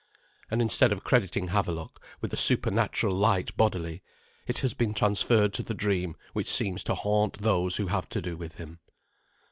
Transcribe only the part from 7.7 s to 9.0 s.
who have to do with him.